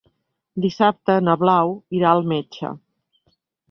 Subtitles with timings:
[0.65, 2.77] Dissabte na Blau irà al metge.